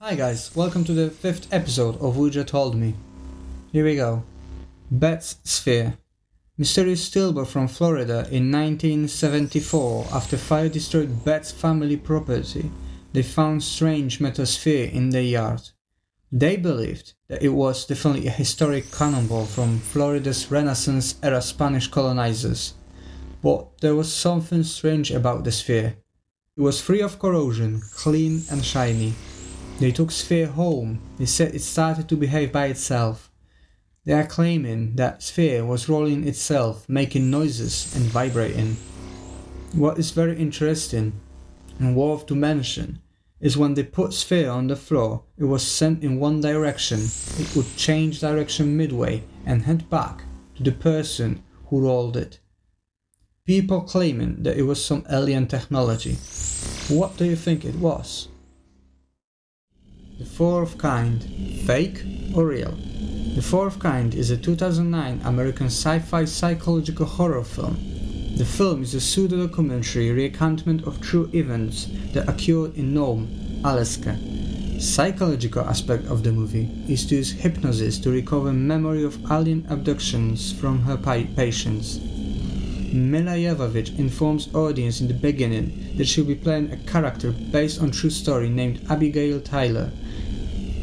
[0.00, 2.94] Hi guys, welcome to the fifth episode of Ouija Told Me.
[3.72, 4.22] Here we go.
[4.92, 5.98] Betz Sphere.
[6.56, 12.70] Mysterious stillbirth from Florida in 1974 after fire destroyed Betz family property.
[13.12, 15.70] They found strange metal sphere in their yard.
[16.30, 22.74] They believed that it was definitely a historic cannonball from Florida's Renaissance era Spanish colonizers.
[23.42, 25.96] But there was something strange about the sphere.
[26.56, 29.14] It was free of corrosion, clean and shiny.
[29.78, 31.00] They took Sphere home.
[31.18, 33.30] They said it started to behave by itself.
[34.04, 38.76] They are claiming that Sphere was rolling itself, making noises and vibrating.
[39.72, 41.12] What is very interesting
[41.78, 43.00] and worth to mention
[43.40, 47.00] is when they put Sphere on the floor, it was sent in one direction.
[47.38, 50.24] It would change direction midway and head back
[50.56, 52.40] to the person who rolled it.
[53.44, 56.16] People claiming that it was some alien technology.
[56.88, 58.28] What do you think it was?
[60.18, 61.22] The Fourth Kind,
[61.64, 62.02] fake
[62.34, 62.76] or real?
[63.36, 67.76] The Fourth Kind is a 2009 American sci-fi psychological horror film.
[68.36, 74.18] The film is a pseudo-documentary recountment of true events that occurred in Nome, Alaska.
[74.80, 80.52] Psychological aspect of the movie is to use hypnosis to recover memory of alien abductions
[80.52, 82.00] from her patients.
[82.92, 87.92] Milla Jovovich informs audience in the beginning that she'll be playing a character based on
[87.92, 89.92] true story named Abigail Tyler,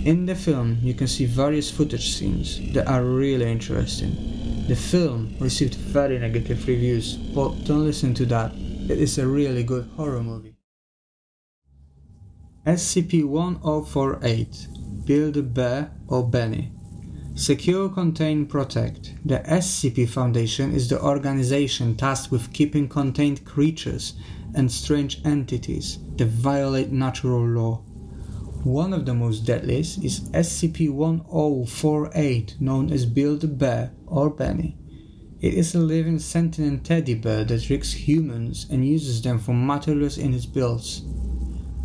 [0.05, 4.15] in the film, you can see various footage scenes that are really interesting.
[4.67, 8.53] The film received very negative reviews, but don't listen to that.
[8.87, 10.57] It is a really good horror movie.
[12.67, 16.71] SCP-1048 Builder Bear or Benny
[17.35, 19.13] Secure, Contain, Protect.
[19.25, 24.13] The SCP Foundation is the organization tasked with keeping contained creatures
[24.53, 27.81] and strange entities that violate natural law.
[28.65, 34.75] One of the most deadliest is SCP-1048, known as Builder Bear or Benny.
[35.39, 40.17] It is a living sentient teddy bear that tricks humans and uses them for materials
[40.17, 41.03] in its builds.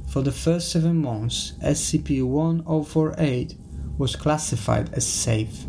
[0.08, 5.66] For the first seven months, SCP-1048 was classified as safe.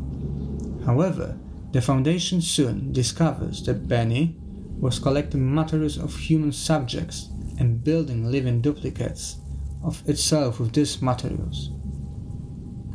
[0.85, 1.38] However,
[1.73, 4.38] the Foundation soon discovers that Benny
[4.79, 7.27] was collecting materials of human subjects
[7.59, 9.41] and building living duplicates
[9.84, 11.72] of itself with these materials.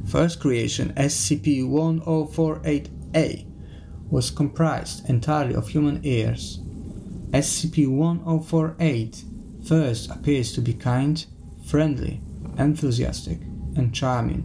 [0.07, 3.47] First creation SCP-1048-A
[4.09, 6.61] was comprised entirely of human ears.
[7.31, 9.25] SCP-1048
[9.67, 11.27] first appears to be kind,
[11.67, 12.23] friendly,
[12.57, 13.41] enthusiastic,
[13.75, 14.45] and charming,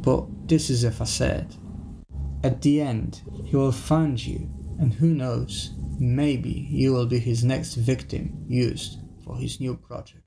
[0.00, 1.54] but this is a facade.
[2.42, 7.44] At the end, he will find you, and who knows, maybe you will be his
[7.44, 10.23] next victim used for his new project.